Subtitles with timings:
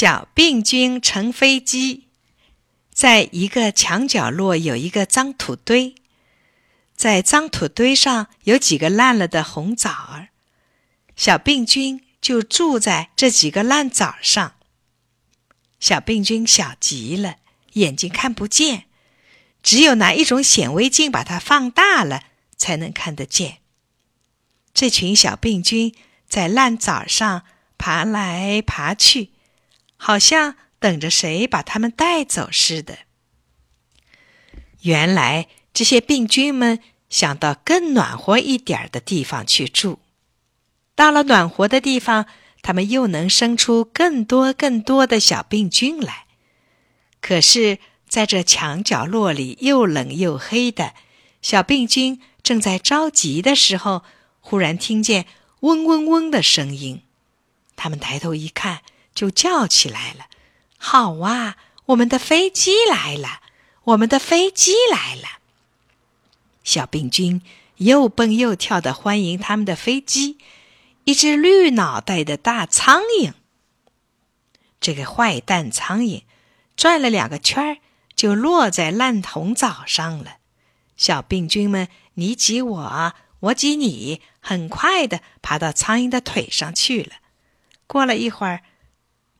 [0.00, 2.08] 小病菌乘飞机，
[2.90, 5.94] 在一个墙角落有一个脏土堆，
[6.96, 10.28] 在脏土堆上有几个烂了的红枣儿，
[11.16, 14.54] 小病菌就住在这几个烂枣上。
[15.78, 17.36] 小病菌小极了，
[17.74, 18.86] 眼睛看不见，
[19.62, 22.22] 只有拿一种显微镜把它放大了，
[22.56, 23.58] 才能看得见。
[24.72, 25.94] 这群小病菌
[26.26, 27.42] 在烂枣上
[27.76, 29.32] 爬来爬去。
[30.02, 33.00] 好像等着谁把他们带走似的。
[34.80, 39.98] 原来这些病菌们想到更暖和一点的地方去住。
[40.94, 42.24] 到了暖和的地方，
[42.62, 46.24] 他们又能生出更多更多的小病菌来。
[47.20, 50.94] 可是，在这墙角落里又冷又黑的，
[51.42, 54.02] 小病菌正在着急的时候，
[54.40, 55.26] 忽然听见
[55.60, 57.02] 嗡嗡嗡的声音。
[57.76, 58.80] 他们抬头一看。
[59.14, 60.26] 就叫起来了
[60.78, 61.56] ：“好哇，
[61.86, 63.40] 我们的飞机来了！
[63.84, 65.40] 我们的飞机来了！”
[66.64, 67.42] 小病菌
[67.76, 70.38] 又蹦又跳的欢迎他们的飞机。
[71.04, 73.32] 一只绿脑袋的大苍蝇，
[74.80, 76.22] 这个坏蛋苍蝇
[76.76, 77.78] 转了两个圈儿，
[78.14, 80.36] 就落在烂红枣上了。
[80.96, 87.16] 小病菌们你挤我，我挤你，很快的爬到苍蝇的腿上去了。
[87.86, 88.62] 过了一会儿。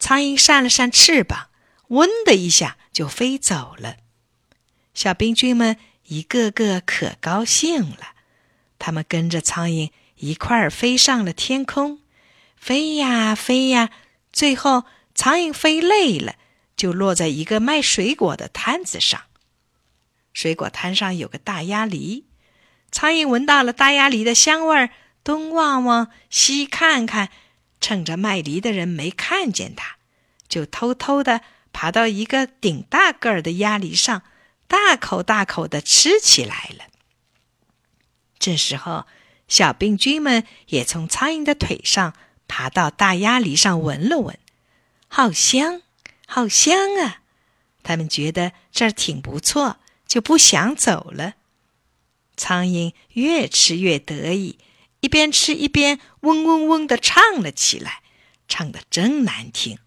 [0.00, 1.50] 苍蝇扇了扇翅膀，
[1.88, 3.98] 嗡的一下就飞走了。
[4.94, 8.14] 小兵军们一个个可高兴了，
[8.78, 12.00] 他们跟着苍蝇一块儿飞上了天空，
[12.56, 13.90] 飞呀飞呀，
[14.32, 14.84] 最后
[15.14, 16.34] 苍蝇飞累了，
[16.76, 19.20] 就落在一个卖水果的摊子上。
[20.32, 22.24] 水果摊上有个大鸭梨，
[22.90, 24.90] 苍蝇闻到了大鸭梨的香味儿，
[25.22, 27.28] 东望望，西看看。
[27.80, 29.96] 趁着卖梨的人没看见他，
[30.48, 31.40] 就偷偷的
[31.72, 34.22] 爬到一个顶大个儿的鸭梨上，
[34.66, 36.84] 大口大口的吃起来了。
[38.38, 39.06] 这时候，
[39.48, 42.14] 小病菌们也从苍蝇的腿上
[42.46, 44.38] 爬到大鸭梨上闻了闻，
[45.08, 45.82] 好香，
[46.26, 47.22] 好香啊！
[47.82, 51.34] 他们觉得这儿挺不错，就不想走了。
[52.36, 54.58] 苍蝇越吃越得意。
[55.00, 58.02] 一边吃一边嗡嗡嗡的唱了起来，
[58.46, 59.78] 唱的真难听。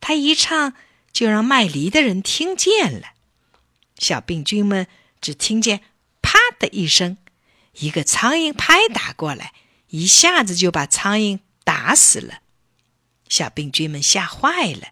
[0.00, 0.74] 他一唱，
[1.12, 3.08] 就让卖梨的人听见了。
[3.98, 4.86] 小病菌们
[5.20, 5.80] 只听见
[6.22, 7.18] “啪”的一声，
[7.74, 9.52] 一个苍蝇拍打过来，
[9.88, 12.42] 一下子就把苍蝇打死了。
[13.28, 14.88] 小病菌们吓坏了，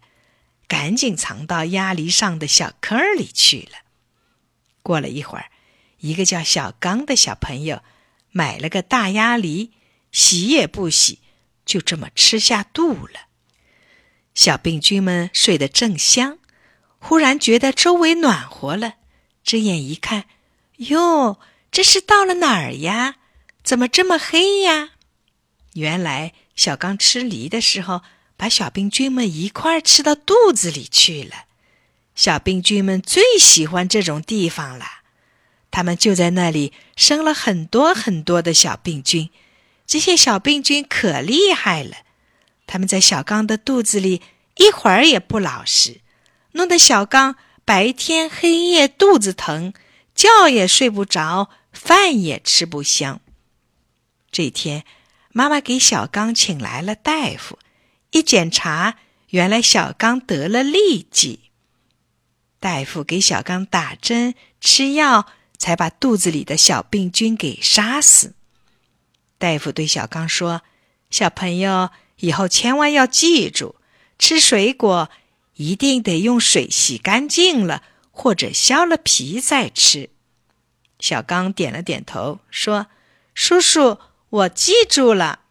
[0.67, 3.79] 赶紧藏到鸭梨上的小坑里去了。
[4.83, 5.49] 过了一会儿，
[5.99, 7.81] 一个叫小刚的小朋友。
[8.37, 9.71] 买了个大鸭梨，
[10.11, 11.21] 洗也不洗，
[11.65, 13.29] 就这么吃下肚了。
[14.35, 16.37] 小病菌们睡得正香，
[16.99, 18.97] 忽然觉得周围暖和了，
[19.43, 20.25] 睁眼一看，
[20.75, 21.39] 哟，
[21.71, 23.15] 这是到了哪儿呀？
[23.63, 24.91] 怎么这么黑呀？
[25.73, 28.03] 原来小刚吃梨的时候，
[28.37, 31.45] 把小病菌们一块儿吃到肚子里去了。
[32.13, 34.85] 小病菌们最喜欢这种地方了。
[35.77, 39.29] 他们就在那里生了很多很多的小病菌，
[39.85, 41.97] 这些小病菌可厉害了。
[42.65, 44.23] 他们在小刚的肚子里
[44.55, 46.01] 一会儿也不老实，
[46.53, 49.71] 弄得小刚白天黑夜肚子疼，
[50.15, 53.21] 觉也睡不着，饭也吃不香。
[54.31, 54.83] 这天，
[55.29, 57.59] 妈妈给小刚请来了大夫，
[58.09, 58.95] 一检查，
[59.29, 61.51] 原来小刚得了痢疾。
[62.59, 65.27] 大夫给小刚打针吃药。
[65.57, 68.33] 才把肚子里的小病菌给杀死。
[69.37, 70.61] 大夫对小刚说
[71.09, 73.75] ：“小朋友，以后千万要记住，
[74.17, 75.09] 吃水果
[75.55, 80.09] 一定得用水洗干净了，或者削了皮再吃。”
[80.99, 82.87] 小刚点了点头，说
[83.35, 85.41] ：“叔叔，我记住了。”